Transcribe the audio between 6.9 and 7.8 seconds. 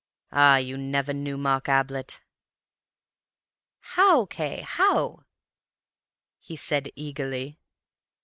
eagerly.